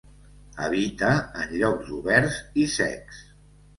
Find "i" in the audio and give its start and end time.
2.63-2.67